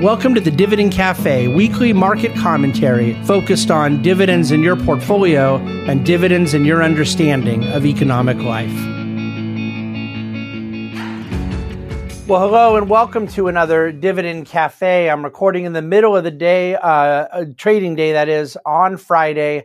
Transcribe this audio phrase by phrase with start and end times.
[0.00, 6.06] Welcome to the Dividend Cafe, weekly market commentary focused on dividends in your portfolio and
[6.06, 8.72] dividends in your understanding of economic life.
[12.26, 15.10] Well, hello and welcome to another Dividend Cafe.
[15.10, 19.64] I'm recording in the middle of the day, uh, trading day that is, on Friday.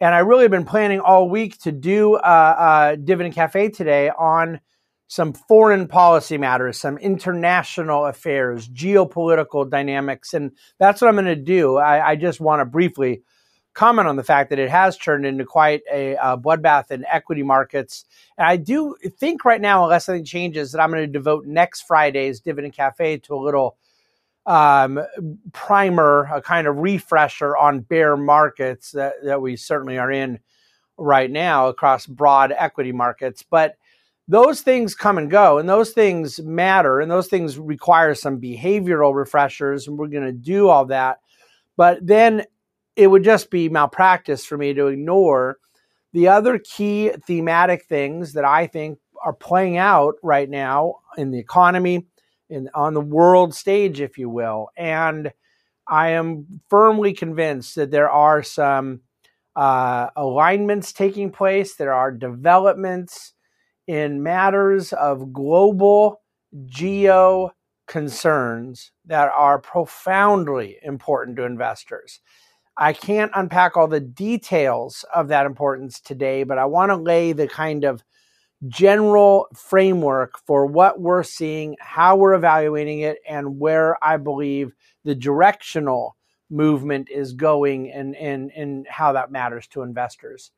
[0.00, 4.08] And I really have been planning all week to do uh, uh, Dividend Cafe today
[4.08, 4.60] on
[5.08, 10.34] some foreign policy matters, some international affairs, geopolitical dynamics.
[10.34, 11.78] And that's what I'm going to do.
[11.78, 13.22] I, I just want to briefly
[13.72, 17.42] comment on the fact that it has turned into quite a, a bloodbath in equity
[17.42, 18.04] markets.
[18.36, 21.82] And I do think right now, unless something changes, that I'm going to devote next
[21.82, 23.78] Friday's Dividend Cafe to a little
[24.44, 25.00] um,
[25.52, 30.40] primer, a kind of refresher on bear markets that, that we certainly are in
[30.98, 33.42] right now across broad equity markets.
[33.48, 33.76] But
[34.28, 39.14] those things come and go and those things matter and those things require some behavioral
[39.14, 41.18] refreshers and we're going to do all that.
[41.76, 42.44] But then
[42.94, 45.58] it would just be malpractice for me to ignore
[46.12, 51.38] the other key thematic things that i think are playing out right now in the
[51.38, 52.06] economy
[52.50, 54.68] in on the world stage if you will.
[54.76, 55.32] And
[55.86, 59.00] i am firmly convinced that there are some
[59.56, 63.32] uh, alignments taking place there are developments
[63.88, 66.20] in matters of global
[66.66, 67.50] geo
[67.88, 72.20] concerns that are profoundly important to investors.
[72.76, 77.32] I can't unpack all the details of that importance today, but I want to lay
[77.32, 78.04] the kind of
[78.68, 85.14] general framework for what we're seeing, how we're evaluating it, and where I believe the
[85.14, 86.16] directional
[86.50, 90.50] movement is going and, and, and how that matters to investors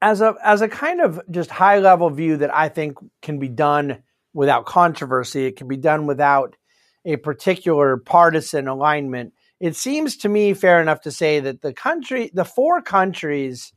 [0.00, 3.48] as a as a kind of just high level view that I think can be
[3.48, 6.56] done without controversy, it can be done without
[7.04, 9.32] a particular partisan alignment.
[9.60, 13.72] It seems to me fair enough to say that the country, the four countries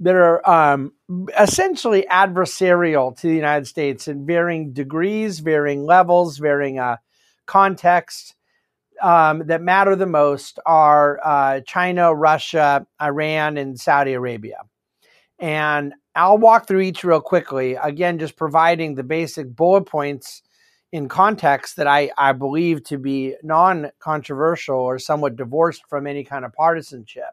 [0.00, 0.92] that are um,
[1.38, 6.98] essentially adversarial to the United States in varying degrees, varying levels, varying uh,
[7.46, 8.36] context,
[9.02, 14.58] um, that matter the most are uh, China, Russia, Iran, and Saudi Arabia.
[15.38, 17.74] And I'll walk through each real quickly.
[17.74, 20.42] Again, just providing the basic bullet points
[20.90, 26.24] in context that I, I believe to be non controversial or somewhat divorced from any
[26.24, 27.30] kind of partisanship.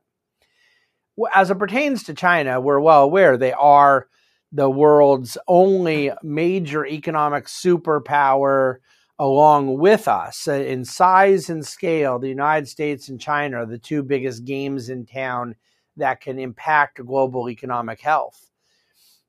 [1.34, 4.08] As it pertains to China, we're well aware they are
[4.52, 8.78] the world's only major economic superpower
[9.18, 10.48] along with us.
[10.48, 14.90] Uh, in size and scale, the United States and China are the two biggest games
[14.90, 15.56] in town
[15.98, 18.50] that can impact global economic health.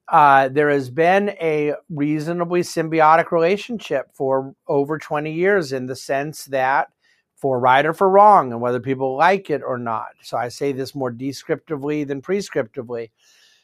[0.08, 6.44] Uh, there has been a reasonably symbiotic relationship for over 20 years in the sense
[6.46, 6.88] that
[7.34, 10.08] for right or for wrong, and whether people like it or not.
[10.22, 13.10] So I say this more descriptively than prescriptively.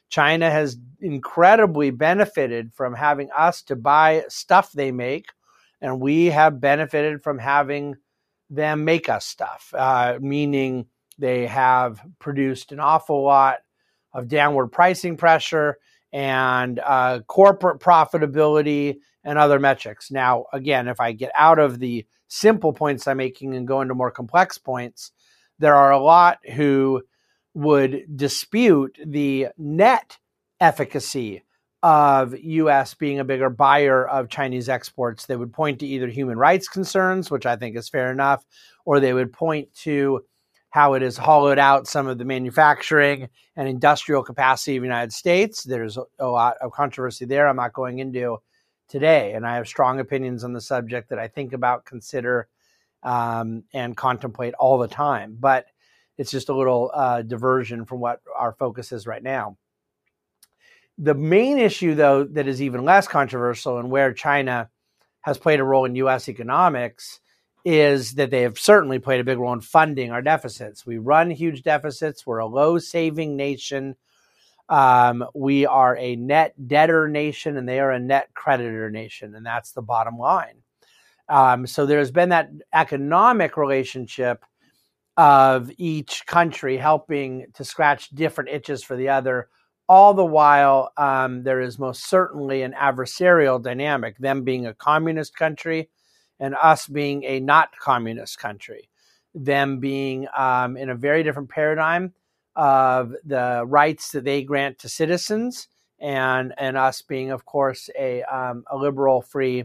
[0.09, 5.29] China has incredibly benefited from having us to buy stuff they make,
[5.81, 7.97] and we have benefited from having
[8.51, 10.87] them make us stuff, uh, meaning
[11.23, 13.59] they have produced an awful lot
[14.13, 15.79] of downward pricing pressure
[16.13, 20.11] and uh, corporate profitability and other metrics.
[20.11, 23.95] Now, again, if I get out of the simple points I'm making and go into
[23.95, 25.13] more complex points,
[25.61, 27.03] there are a lot who
[27.55, 30.19] would dispute the net
[30.61, 31.45] efficacy
[31.85, 35.27] of US being a bigger buyer of Chinese exports.
[35.27, 38.45] They would point to either human rights concerns, which I think is fair enough,
[38.85, 40.25] or they would point to
[40.73, 45.13] how it has hollowed out some of the manufacturing and industrial capacity of the United
[45.13, 45.63] States.
[45.63, 47.47] There's a lot of controversy there.
[47.47, 48.39] I'm not going into
[48.89, 52.49] today, and I have strong opinions on the subject that I think about, consider,
[53.03, 55.37] um, and contemplate all the time.
[55.39, 55.67] But
[56.17, 59.59] it's just a little uh, diversion from what our focus is right now.
[60.97, 64.71] The main issue, though, that is even less controversial and where China
[65.21, 66.31] has played a role in U.S.
[66.31, 67.21] economics
[67.65, 70.85] is that they have certainly played a big role in funding our deficits.
[70.85, 72.27] We run huge deficits.
[72.27, 73.97] We're a low saving nation.
[74.69, 79.35] Um, we are a net debtor nation and they are a net creditor nation.
[79.35, 80.63] And that's the bottom line.
[81.29, 84.45] Um, so there's been that economic relationship
[85.17, 89.49] of each country helping to scratch different itches for the other.
[89.89, 95.37] All the while, um, there is most certainly an adversarial dynamic, them being a communist
[95.37, 95.91] country
[96.43, 98.91] and us being a not communist country,
[99.35, 102.15] them being um, in a very different paradigm
[102.57, 105.69] of the rights that they grant to citizens,
[106.01, 109.65] and and us being, of course, a um, a liberal, free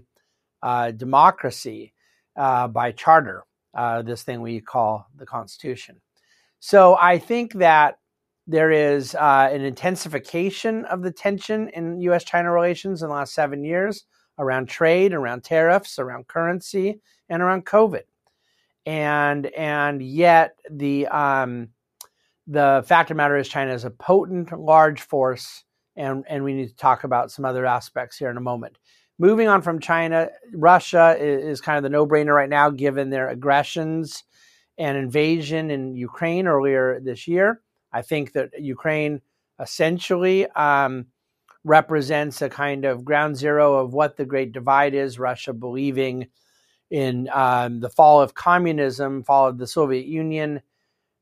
[0.64, 1.94] uh, democracy.
[2.38, 3.46] uh, by charter,
[3.76, 6.02] uh, this thing we call the Constitution.
[6.60, 8.00] So I think that
[8.48, 12.24] there is uh, an intensification of the tension in U.S.
[12.24, 14.06] China relations in the last seven years
[14.38, 17.00] around trade, around tariffs, around currency,
[17.30, 18.04] and around COVID.
[18.86, 21.70] And and yet the um,
[22.48, 25.64] the fact of the matter is China is a potent, large force,
[25.96, 28.78] and and we need to talk about some other aspects here in a moment.
[29.20, 33.30] Moving on from China, Russia is, is kind of the no-brainer right now, given their
[33.30, 34.24] aggressions
[34.78, 37.62] and invasion in Ukraine earlier this year.
[37.92, 39.22] I think that Ukraine
[39.60, 41.08] essentially um,
[41.64, 45.20] represents a kind of ground zero of what the Great Divide is.
[45.20, 46.28] Russia believing
[46.90, 50.62] in um, the fall of communism, fall of the Soviet Union,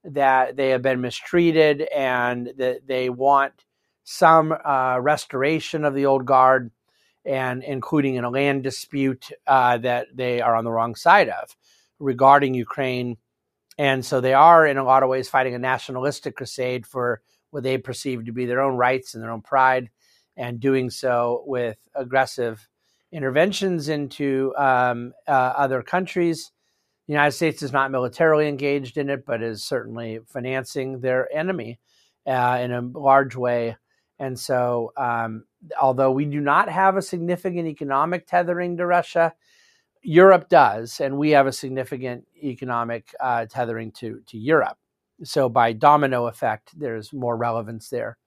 [0.04, 3.66] that they have been mistreated and that they want
[4.04, 6.70] some uh, restoration of the old guard,
[7.26, 11.56] and including in a land dispute uh, that they are on the wrong side of
[11.98, 13.18] regarding Ukraine.
[13.80, 17.64] And so they are, in a lot of ways, fighting a nationalistic crusade for what
[17.64, 19.90] they perceive to be their own rights and their own pride
[20.38, 22.68] and doing so with aggressive
[23.12, 26.52] interventions into um, uh, other countries.
[27.08, 31.80] The United States is not militarily engaged in it, but is certainly financing their enemy
[32.28, 33.78] uh, in a large way.
[34.18, 35.46] And so, um,
[35.80, 39.34] although we do not have a significant economic tethering to Russia,
[40.02, 44.78] Europe does, and we have a significant economic uh, tethering to to Europe.
[45.24, 48.18] So, by domino effect, there's more relevance there.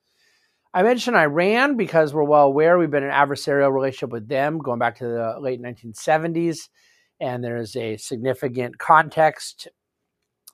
[0.74, 4.58] I mentioned Iran because we're well aware we've been in an adversarial relationship with them
[4.58, 6.68] going back to the late 1970s.
[7.20, 9.68] And there's a significant context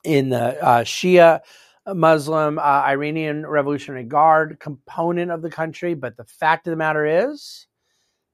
[0.04, 1.40] in the uh, Shia
[1.86, 5.94] Muslim uh, Iranian Revolutionary Guard component of the country.
[5.94, 7.66] But the fact of the matter is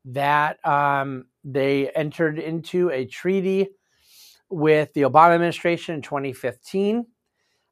[0.04, 3.68] that um, they entered into a treaty
[4.50, 7.06] with the Obama administration in 2015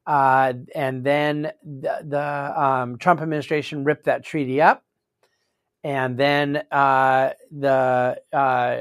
[0.09, 4.83] uh, and then the, the um, Trump administration ripped that treaty up.
[5.83, 8.79] And then uh, the uh,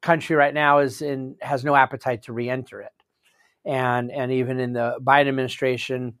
[0.00, 2.92] country right now is in has no appetite to re-enter it,
[3.66, 6.14] and and even in the Biden administration,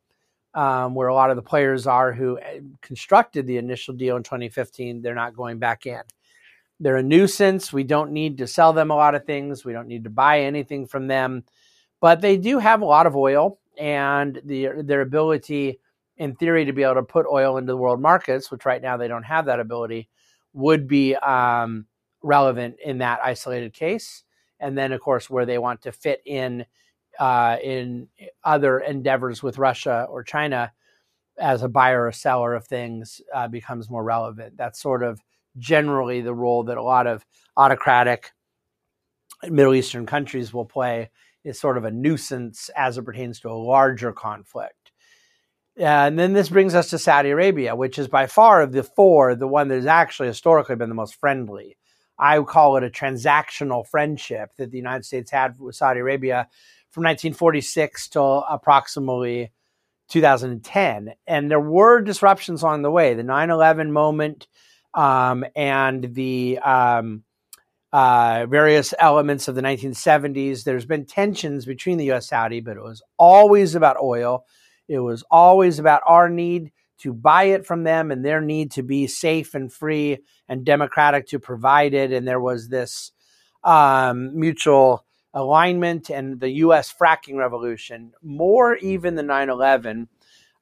[0.52, 4.22] um, where a lot of the players are who uh, constructed the initial deal in
[4.22, 6.02] 2015, they're not going back in.
[6.78, 7.72] They're a nuisance.
[7.72, 9.64] We don't need to sell them a lot of things.
[9.64, 11.44] We don't need to buy anything from them,
[12.02, 15.80] but they do have a lot of oil and the, their ability,
[16.16, 18.96] in theory, to be able to put oil into the world markets, which right now
[18.96, 20.08] they don't have that ability,
[20.52, 21.86] would be um,
[22.22, 24.24] relevant in that isolated case.
[24.60, 26.66] And then, of course, where they want to fit in
[27.18, 28.08] uh, in
[28.44, 30.72] other endeavors with Russia or China
[31.38, 34.56] as a buyer or seller of things uh, becomes more relevant.
[34.56, 35.20] That's sort of
[35.56, 37.24] generally the role that a lot of
[37.56, 38.32] autocratic
[39.48, 41.10] Middle Eastern countries will play
[41.48, 44.92] is sort of a nuisance as it pertains to a larger conflict.
[45.76, 49.34] And then this brings us to Saudi Arabia, which is by far of the four,
[49.36, 51.76] the one that has actually historically been the most friendly.
[52.18, 56.48] I would call it a transactional friendship that the United States had with Saudi Arabia
[56.90, 59.52] from 1946 till approximately
[60.08, 61.12] 2010.
[61.28, 63.14] And there were disruptions along the way.
[63.14, 64.48] The 9 11 moment
[64.94, 67.22] um, and the um,
[67.92, 70.64] uh, various elements of the 1970s.
[70.64, 72.28] There's been tensions between the U.S.
[72.28, 74.44] Saudi, but it was always about oil.
[74.88, 78.82] It was always about our need to buy it from them and their need to
[78.82, 80.18] be safe and free
[80.48, 82.12] and democratic to provide it.
[82.12, 83.12] And there was this
[83.64, 85.04] um, mutual
[85.34, 86.92] alignment and the U.S.
[86.92, 90.08] fracking revolution, more even than 9 11,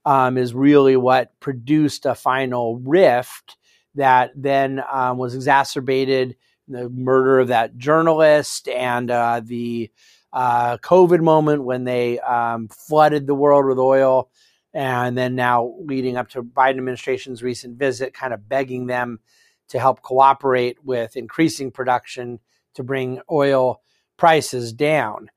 [0.04, 3.56] um, is really what produced a final rift
[3.94, 6.36] that then um, was exacerbated
[6.68, 9.90] the murder of that journalist and uh, the
[10.32, 14.30] uh, COVID moment when they um, flooded the world with oil,
[14.74, 19.20] and then now leading up to Biden administration's recent visit, kind of begging them
[19.68, 22.38] to help cooperate with increasing production
[22.74, 23.82] to bring oil
[24.16, 25.30] prices down.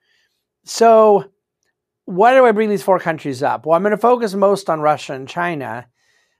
[0.65, 1.31] So,
[2.05, 3.65] why do I bring these four countries up?
[3.65, 5.87] Well, I'm going to focus most on Russia and China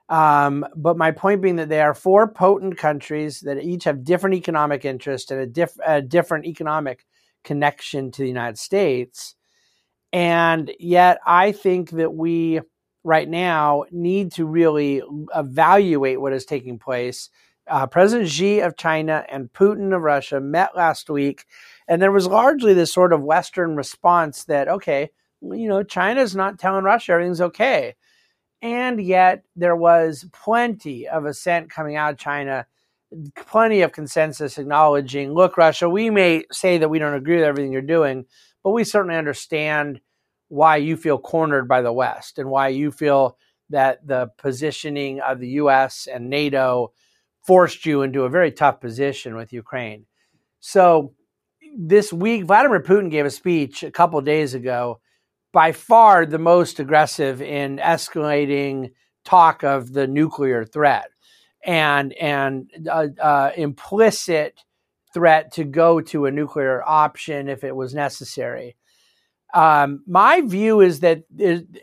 [0.10, 4.36] um, but my point being that they are four potent countries that each have different
[4.36, 7.06] economic interests and a, diff- a different economic
[7.44, 9.36] connection to the United States.
[10.12, 12.62] And yet, I think that we
[13.04, 15.02] right now need to really
[15.36, 17.30] evaluate what is taking place.
[17.68, 21.46] Uh, President Xi of China and Putin of Russia met last week,
[21.88, 25.12] and there was largely this sort of Western response that, okay,
[25.42, 27.96] you know, China's not telling Russia everything's okay.
[28.62, 32.66] And yet there was plenty of assent coming out of China
[33.36, 37.72] plenty of consensus acknowledging, look, Russia, we may say that we don't agree with everything
[37.72, 38.26] you're doing,
[38.64, 40.00] but we certainly understand
[40.50, 43.38] why you feel cornered by the West and why you feel
[43.70, 46.92] that the positioning of the US and NATO
[47.46, 50.06] forced you into a very tough position with Ukraine.
[50.60, 51.14] So
[51.78, 55.00] this week, Vladimir Putin gave a speech a couple days ago,
[55.52, 58.92] by far the most aggressive in escalating
[59.26, 61.10] talk of the nuclear threat
[61.66, 64.64] and and uh, uh, implicit
[65.14, 68.76] threat to go to a nuclear option if it was necessary.
[69.54, 71.24] Um, my view is that,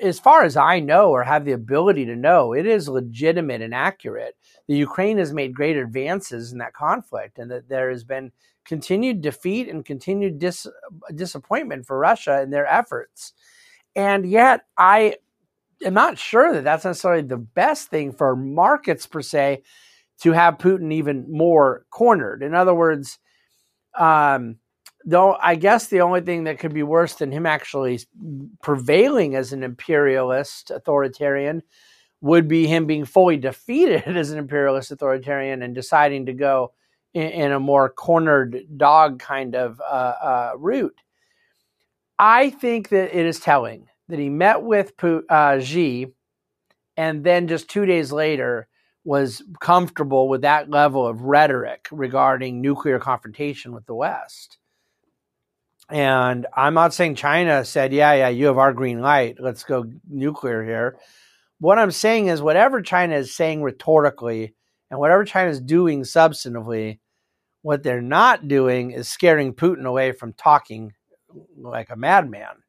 [0.01, 3.75] as far as I know or have the ability to know, it is legitimate and
[3.75, 4.37] accurate.
[4.69, 8.31] The Ukraine has made great advances in that conflict, and that there has been
[8.65, 10.69] continued defeat and continued dis-
[11.15, 13.33] disappointment for Russia in their efforts.
[13.97, 15.17] And yet, I
[15.85, 19.63] am not sure that that's necessarily the best thing for markets per se
[20.21, 22.43] to have Putin even more cornered.
[22.43, 23.19] In other words,
[23.99, 24.57] um,
[25.05, 28.01] though I guess the only thing that could be worse than him actually
[28.63, 31.63] prevailing as an imperialist authoritarian
[32.21, 36.73] would be him being fully defeated as an imperialist authoritarian and deciding to go
[37.15, 41.01] in, in a more cornered dog kind of uh, uh, route.
[42.19, 46.09] I think that it is telling that he met with uh, Xi
[46.97, 48.69] and then just two days later
[49.05, 54.59] was comfortable with that level of rhetoric regarding nuclear confrontation with the West.
[55.89, 59.37] And I'm not saying China said, yeah, yeah, you have our green light.
[59.39, 60.99] Let's go nuclear here.
[61.61, 64.55] What I'm saying is, whatever China is saying rhetorically
[64.91, 66.99] and whatever China is doing substantively,
[67.63, 70.93] what they're not doing is scaring Putin away from talking
[71.57, 72.63] like a madman.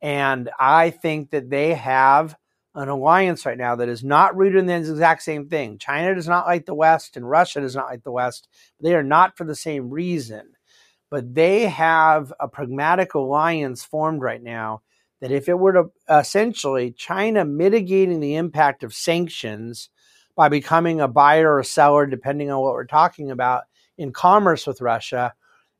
[0.00, 2.36] And I think that they have
[2.74, 5.78] an alliance right now that is not rooted in the exact same thing.
[5.78, 8.48] China does not like the West, and Russia does not like the West.
[8.80, 10.52] They are not for the same reason
[11.12, 14.80] but they have a pragmatic alliance formed right now
[15.20, 19.90] that if it were to essentially China mitigating the impact of sanctions
[20.36, 23.64] by becoming a buyer or seller, depending on what we're talking about,
[23.98, 25.34] in commerce with Russia,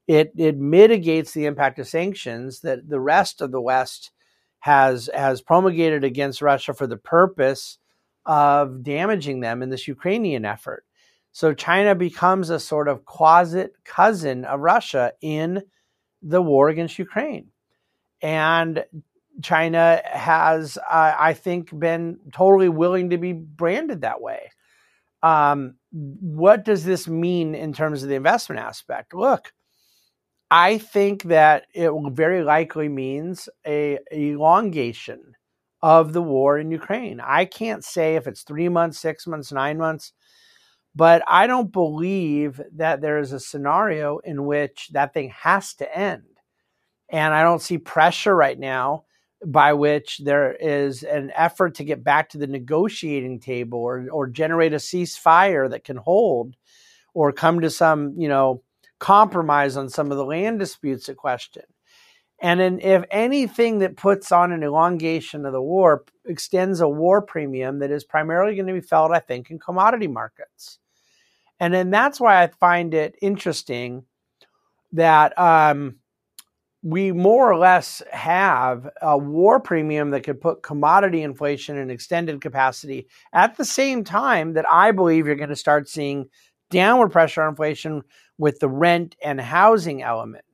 [0.06, 4.10] it, it mitigates the impact of sanctions that the rest of the West
[4.60, 7.78] has has promulgated against Russia for the purpose
[8.26, 10.84] of damaging them in this Ukrainian effort.
[11.32, 15.62] So China becomes a sort of closet cousin of Russia in
[16.20, 17.48] the war against Ukraine.
[18.20, 18.84] And
[19.42, 24.50] China has, uh, I think, been totally willing to be branded that way.
[25.22, 29.14] Um, what does this mean in terms of the investment aspect?
[29.14, 29.52] Look,
[30.54, 35.32] I think that it very likely means a elongation
[35.80, 37.22] of the war in Ukraine.
[37.24, 40.12] I can't say if it's three months, six months, nine months.
[40.94, 45.96] But I don't believe that there is a scenario in which that thing has to
[45.96, 46.24] end.
[47.08, 49.04] And I don't see pressure right now
[49.46, 54.26] by which there is an effort to get back to the negotiating table or, or
[54.26, 56.56] generate a ceasefire that can hold
[57.14, 58.62] or come to some, you know,
[59.02, 61.64] compromise on some of the land disputes at question.
[62.40, 67.20] And in, if anything that puts on an elongation of the war extends a war
[67.20, 70.78] premium that is primarily going to be felt, I think, in commodity markets.
[71.58, 74.04] And then that's why I find it interesting
[74.92, 75.96] that um,
[76.84, 82.40] we more or less have a war premium that could put commodity inflation in extended
[82.40, 86.28] capacity at the same time that I believe you're going to start seeing
[86.72, 88.02] downward pressure on inflation
[88.38, 90.44] with the rent and housing element.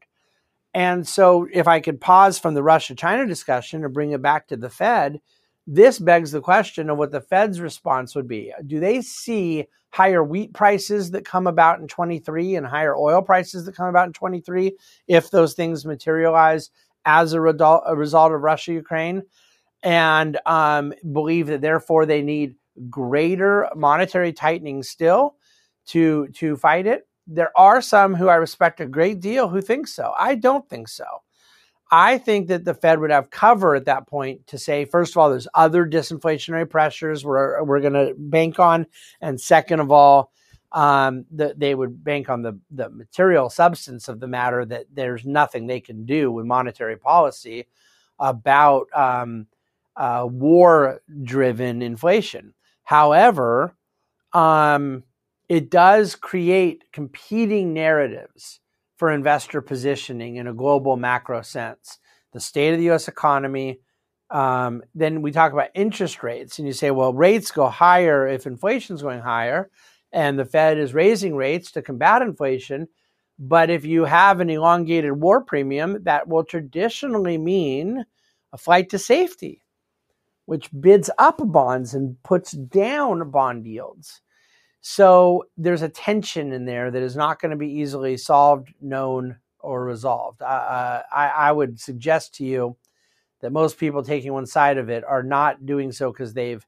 [0.75, 4.49] And so, if I could pause from the Russia China discussion and bring it back
[4.49, 5.21] to the Fed,
[5.67, 8.53] this begs the question of what the Fed's response would be.
[8.67, 13.65] Do they see higher wheat prices that come about in 23 and higher oil prices
[13.65, 16.71] that come about in 23 if those things materialize
[17.05, 19.23] as a, result, of Russia Ukraine,
[19.83, 22.55] and um, believe that therefore they need
[22.91, 25.37] greater monetary tightening still
[25.89, 27.07] to to fight it.
[27.27, 30.15] There are some who I respect a great deal who think so.
[30.19, 31.05] I don't think so.
[31.91, 35.19] I think that the Fed would have cover at that point to say, first of
[35.19, 38.87] all, there's other disinflationary pressures we're, we're going to bank on.
[39.23, 40.31] And second of all,
[40.73, 45.25] um, the, they would bank on the, the material substance of the matter that there's
[45.25, 47.67] nothing they can do with monetary policy
[48.19, 49.47] about um,
[49.97, 52.53] uh, war driven inflation.
[52.85, 53.75] However,
[54.35, 55.05] um,
[55.49, 58.61] it does create competing narratives
[58.97, 61.99] for investor positioning in a global macro sense.
[62.33, 63.81] The state of the US economy.
[64.31, 68.47] Um, then we talk about interest rates, and you say, well, rates go higher if
[68.47, 69.71] inflation is going higher.
[70.13, 72.89] and the Fed is raising rates to combat inflation.
[73.39, 78.05] But if you have an elongated war premium, that will traditionally mean
[78.53, 79.63] a flight to safety,
[80.47, 84.23] which bids up bonds and puts down bond yields.
[84.91, 89.37] So there's a tension in there that is not going to be easily solved, known,
[89.61, 90.41] or resolved.
[90.41, 92.75] Uh, I, I would suggest to you
[93.43, 96.67] that most people taking one side of it are not doing so because they've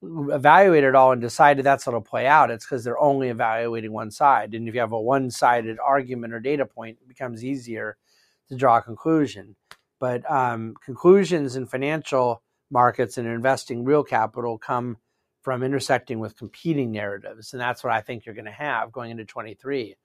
[0.00, 2.52] evaluated it all and decided that's it'll play out.
[2.52, 4.54] It's because they're only evaluating one side.
[4.54, 7.96] And if you have a one sided argument or data point, it becomes easier
[8.50, 9.56] to draw a conclusion.
[9.98, 14.98] But um, conclusions in financial markets and investing real capital come
[15.48, 17.54] from intersecting with competing narratives.
[17.54, 19.96] And that's what I think you're going to have going into 23.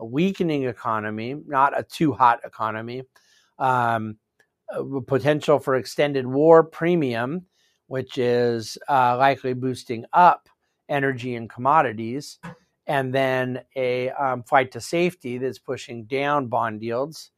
[0.00, 3.04] A weakening economy, not a too hot economy,
[3.58, 4.18] um,
[5.06, 7.46] potential for extended war premium,
[7.86, 10.50] which is uh, likely boosting up
[10.90, 12.38] energy and commodities,
[12.86, 17.30] and then a um, flight to safety that's pushing down bond yields,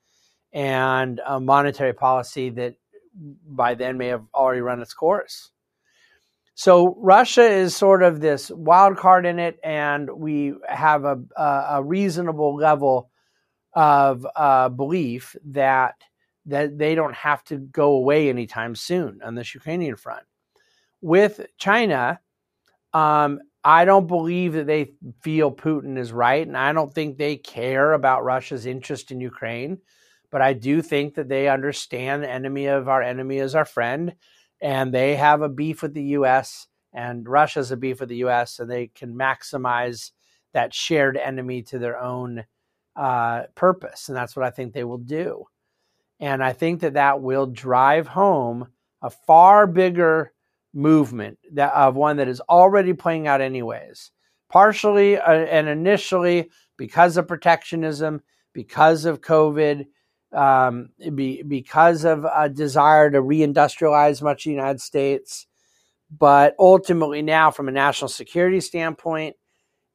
[0.52, 2.74] and a monetary policy that
[3.46, 5.52] by then may have already run its course.
[6.54, 11.82] So Russia is sort of this wild card in it, and we have a, a
[11.82, 13.10] reasonable level
[13.72, 15.94] of uh, belief that
[16.46, 20.24] that they don't have to go away anytime soon on this Ukrainian front.
[21.00, 22.20] With China,
[22.92, 24.92] um, I don't believe that they
[25.22, 29.78] feel Putin is right, and I don't think they care about Russia's interest in Ukraine.
[30.30, 34.14] But I do think that they understand the enemy of our enemy is our friend,
[34.60, 36.66] and they have a beef with the U.S.
[36.92, 38.58] and Russia's a beef with the U.S.
[38.58, 40.12] and they can maximize
[40.52, 42.44] that shared enemy to their own
[42.96, 45.46] uh, purpose, and that's what I think they will do.
[46.20, 48.68] And I think that that will drive home
[49.02, 50.32] a far bigger
[50.72, 54.10] movement that, of one that is already playing out anyways.
[54.50, 59.86] Partially uh, and initially because of protectionism, because of COVID,
[60.34, 65.46] um, be, because of a desire to reindustrialize much of the United States.
[66.16, 69.36] But ultimately, now from a national security standpoint,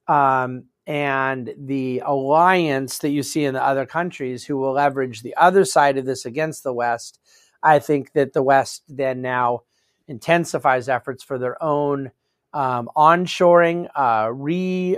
[0.08, 5.36] um, and the alliance that you see in the other countries who will leverage the
[5.36, 7.20] other side of this against the West,
[7.62, 9.62] I think that the West then now
[10.08, 12.10] intensifies efforts for their own
[12.54, 14.98] um, onshoring, uh, re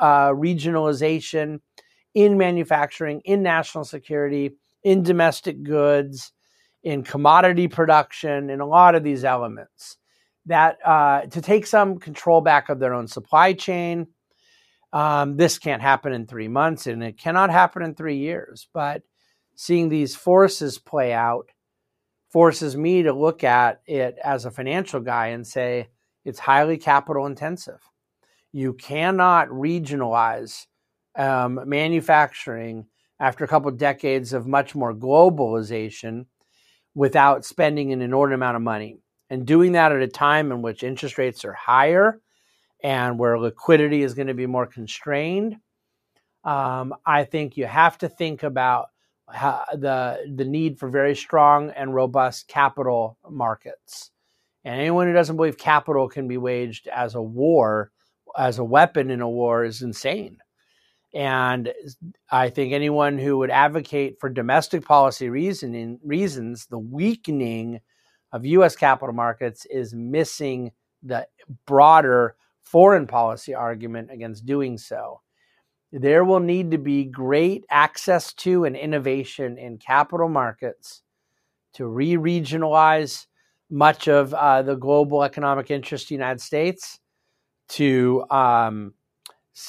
[0.00, 1.60] uh, regionalization
[2.14, 6.32] in manufacturing, in national security, in domestic goods,
[6.82, 9.96] in commodity production, in a lot of these elements.
[10.46, 14.08] That uh, to take some control back of their own supply chain.
[14.92, 18.68] Um, this can't happen in three months, and it cannot happen in three years.
[18.72, 19.02] But
[19.54, 21.50] seeing these forces play out
[22.30, 25.88] forces me to look at it as a financial guy and say
[26.24, 27.80] it's highly capital intensive.
[28.52, 30.66] You cannot regionalize
[31.16, 32.86] um, manufacturing
[33.20, 36.26] after a couple of decades of much more globalization
[36.94, 38.98] without spending an inordinate amount of money.
[39.30, 42.20] And doing that at a time in which interest rates are higher
[42.82, 45.56] and where liquidity is going to be more constrained,
[46.44, 48.88] um, I think you have to think about
[49.28, 54.10] how, the the need for very strong and robust capital markets.
[54.64, 57.90] And anyone who doesn't believe capital can be waged as a war,
[58.36, 60.38] as a weapon in a war, is insane.
[61.14, 61.72] And
[62.30, 67.80] I think anyone who would advocate for domestic policy reasoning reasons, the weakening
[68.32, 68.76] of U.S.
[68.76, 71.26] capital markets is missing the
[71.66, 75.22] broader foreign policy argument against doing so.
[75.90, 81.02] There will need to be great access to and innovation in capital markets
[81.74, 83.26] to re regionalize
[83.70, 86.98] much of uh, the global economic interest of the United States,
[87.68, 88.94] to um,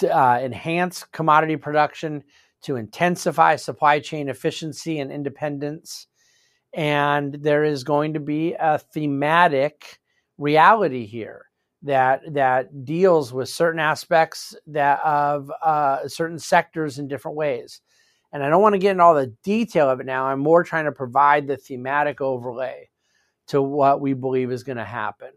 [0.03, 2.23] uh, enhance commodity production,
[2.61, 6.07] to intensify supply chain efficiency and independence.
[6.73, 9.99] And there is going to be a thematic
[10.37, 11.45] reality here
[11.81, 17.81] that that deals with certain aspects that of uh, certain sectors in different ways.
[18.31, 20.25] And I don't want to get into all the detail of it now.
[20.25, 22.89] I'm more trying to provide the thematic overlay
[23.47, 25.31] to what we believe is going to happen.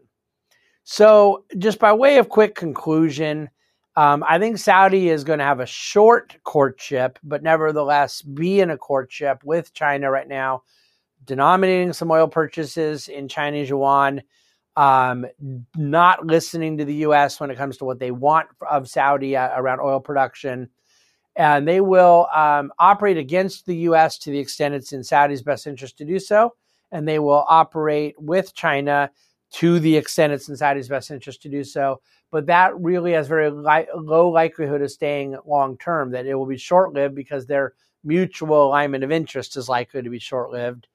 [0.83, 3.49] So, just by way of quick conclusion,
[3.95, 8.71] um, I think Saudi is going to have a short courtship, but nevertheless be in
[8.71, 10.63] a courtship with China right now,
[11.25, 14.23] denominating some oil purchases in Chinese yuan,
[14.75, 15.27] um,
[15.75, 17.39] not listening to the U.S.
[17.39, 20.69] when it comes to what they want of Saudi uh, around oil production.
[21.35, 24.17] And they will um, operate against the U.S.
[24.19, 26.55] to the extent it's in Saudi's best interest to do so.
[26.91, 29.11] And they will operate with China
[29.53, 32.01] to the extent it's in Saudi's best interest to do so.
[32.31, 36.47] But that really has very li- low likelihood of staying long term, that it will
[36.47, 40.87] be short lived because their mutual alignment of interest is likely to be short lived.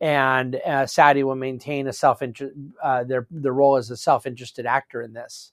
[0.00, 4.26] And uh, Saudi will maintain a self interest, uh, their, their role as a self
[4.26, 5.52] interested actor in this.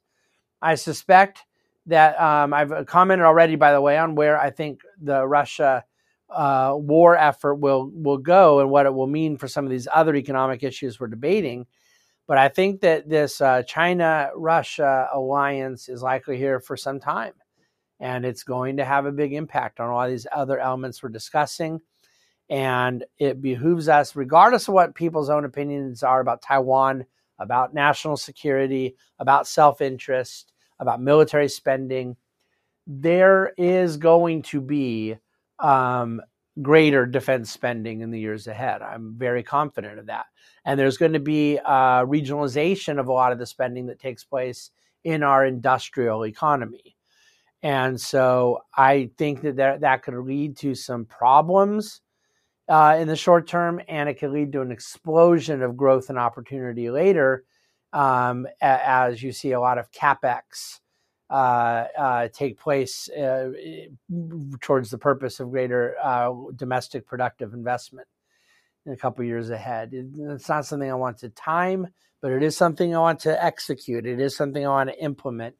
[0.61, 1.43] I suspect
[1.87, 5.83] that um, I've commented already, by the way, on where I think the Russia
[6.29, 9.87] uh, war effort will will go and what it will mean for some of these
[9.93, 11.65] other economic issues we're debating.
[12.27, 17.33] But I think that this uh, China Russia alliance is likely here for some time.
[17.99, 21.79] And it's going to have a big impact on all these other elements we're discussing.
[22.49, 27.05] And it behooves us, regardless of what people's own opinions are about Taiwan,
[27.39, 32.17] about national security, about self interest, about military spending,
[32.87, 35.15] there is going to be
[35.59, 36.21] um,
[36.61, 38.81] greater defense spending in the years ahead.
[38.81, 40.25] I'm very confident of that.
[40.63, 44.23] And there's going to be a regionalization of a lot of the spending that takes
[44.23, 44.71] place
[45.03, 46.95] in our industrial economy.
[47.61, 52.01] And so I think that that, that could lead to some problems
[52.67, 56.17] uh, in the short term, and it could lead to an explosion of growth and
[56.17, 57.43] opportunity later
[57.93, 60.84] um, as you see a lot of capex uh, uh,
[62.33, 63.51] take place uh,
[64.61, 68.07] towards the purpose of greater uh, domestic productive investment
[68.85, 69.91] in a couple years ahead.
[69.93, 71.87] It's not something I want to time,
[72.21, 74.05] but it is something I want to execute.
[74.05, 75.55] It is something I want to implement.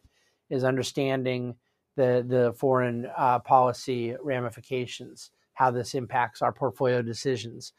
[0.47, 1.55] Is understanding
[1.95, 7.73] the the foreign uh, policy ramifications, how this impacts our portfolio decisions.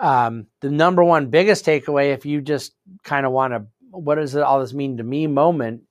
[0.00, 4.34] Um, the number one biggest takeaway, if you just kind of want to, what does
[4.34, 5.28] all this mean to me?
[5.28, 5.82] Moment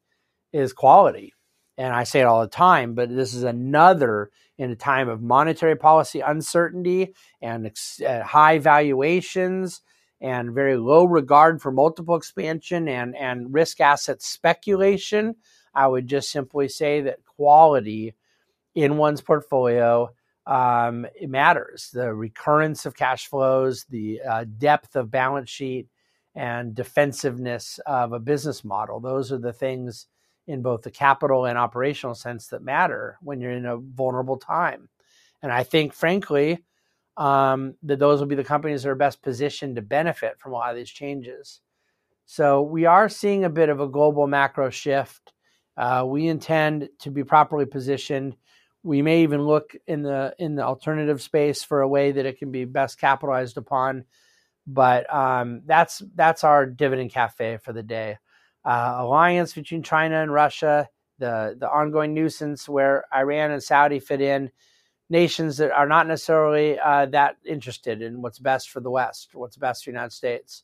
[0.53, 1.33] is quality.
[1.77, 5.21] And I say it all the time, but this is another in a time of
[5.21, 9.81] monetary policy uncertainty and ex- uh, high valuations
[10.19, 15.35] and very low regard for multiple expansion and, and risk asset speculation.
[15.73, 18.13] I would just simply say that quality
[18.75, 20.11] in one's portfolio
[20.45, 21.89] um, matters.
[21.93, 25.87] The recurrence of cash flows, the uh, depth of balance sheet,
[26.35, 28.99] and defensiveness of a business model.
[28.99, 30.07] Those are the things
[30.51, 34.89] in both the capital and operational sense that matter when you're in a vulnerable time.
[35.41, 36.63] And I think, frankly,
[37.17, 40.55] um, that those will be the companies that are best positioned to benefit from a
[40.55, 41.61] lot of these changes.
[42.25, 45.33] So we are seeing a bit of a global macro shift.
[45.77, 48.35] Uh, we intend to be properly positioned.
[48.83, 52.39] We may even look in the in the alternative space for a way that it
[52.39, 54.05] can be best capitalized upon.
[54.67, 58.17] But um, that's that's our dividend cafe for the day
[58.65, 60.87] uh, alliance between China and Russia,
[61.19, 64.51] the the ongoing nuisance where Iran and Saudi fit in,
[65.09, 69.57] nations that are not necessarily uh, that interested in what's best for the West, what's
[69.57, 70.63] best for the United States.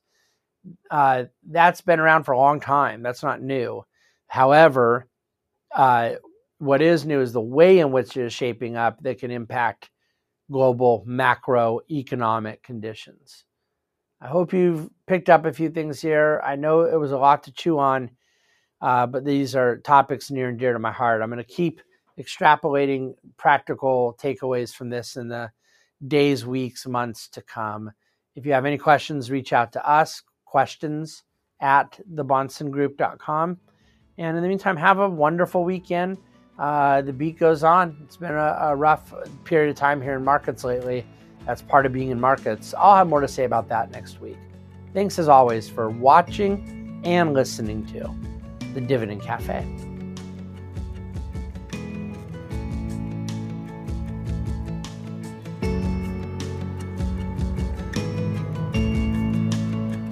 [0.89, 3.03] Uh, that's been around for a long time.
[3.03, 3.83] That's not new.
[4.27, 5.07] However,
[5.75, 6.13] uh,
[6.60, 9.89] what is new is the way in which it is shaping up that can impact
[10.51, 13.43] global macroeconomic conditions.
[14.19, 16.41] I hope you've picked up a few things here.
[16.43, 18.10] I know it was a lot to chew on,
[18.82, 21.21] uh, but these are topics near and dear to my heart.
[21.21, 21.82] I'm going to keep
[22.19, 25.51] extrapolating practical takeaways from this in the
[26.08, 27.91] days, weeks, months to come.
[28.36, 31.23] If you have any questions, reach out to us, questions
[31.62, 33.58] at thebahnsengroup.com.
[34.17, 36.17] And in the meantime, have a wonderful weekend.
[36.58, 37.97] Uh, the beat goes on.
[38.03, 41.06] It's been a, a rough period of time here in markets lately.
[41.47, 42.73] That's part of being in markets.
[42.77, 44.38] I'll have more to say about that next week.
[44.93, 48.13] Thanks as always for watching and listening to
[48.73, 49.65] the Dividend Cafe.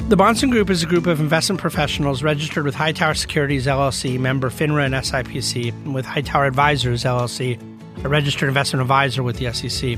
[0.07, 4.49] The Bahnsen Group is a group of investment professionals registered with Hightower Securities LLC, member
[4.49, 7.59] FINRA and SIPC, and with Hightower Advisors LLC,
[8.05, 9.97] a registered investment advisor with the SEC.